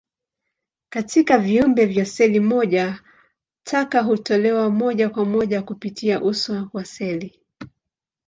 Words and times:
Katika 0.89 1.37
viumbe 1.37 1.85
vya 1.85 2.05
seli 2.05 2.39
moja, 2.39 3.01
taka 3.63 4.01
hutolewa 4.01 4.69
moja 4.69 5.09
kwa 5.09 5.25
moja 5.25 5.61
kupitia 5.61 6.21
uso 6.21 6.69
wa 6.73 6.85
seli. 6.85 7.39